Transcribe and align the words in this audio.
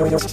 Adios. 0.00 0.27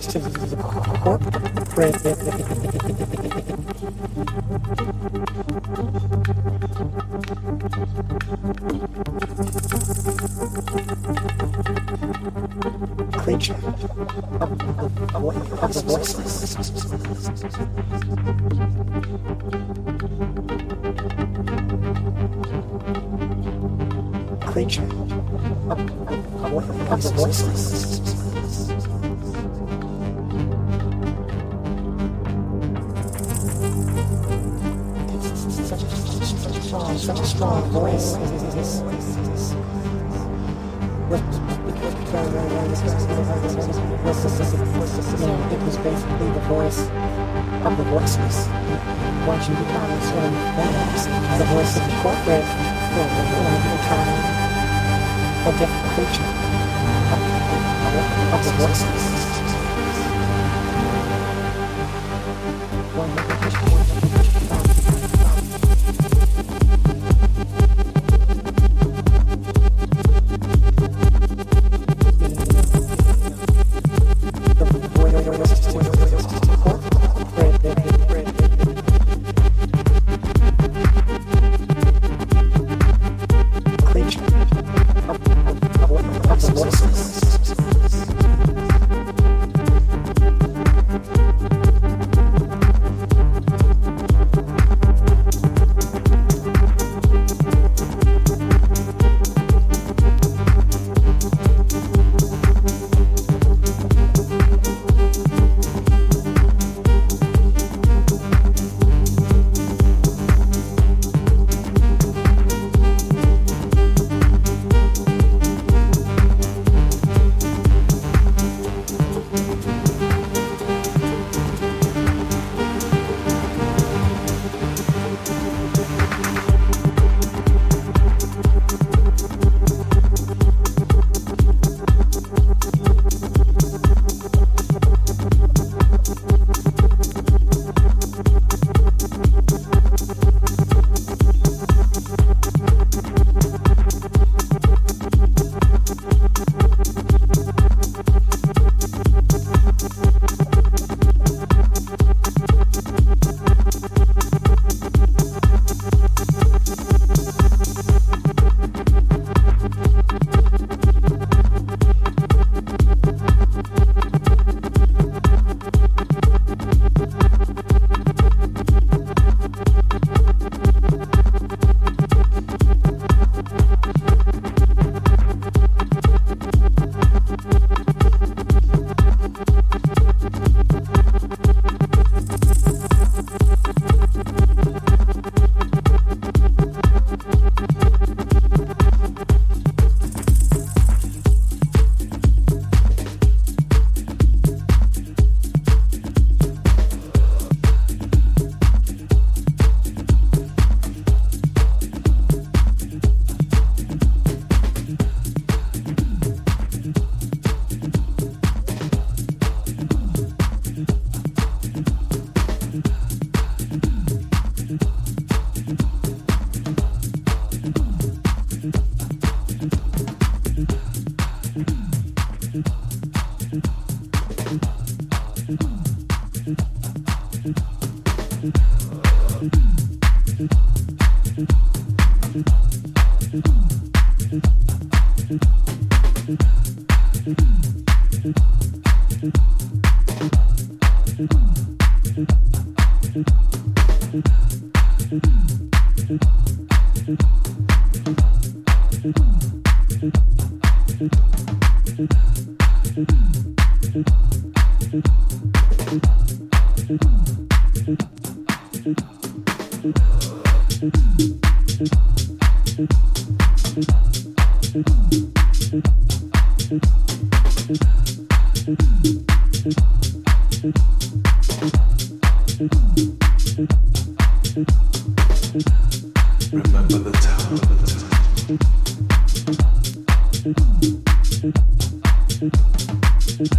Remember 283.37 283.51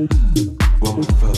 the 0.00 1.12
time. 1.20 1.35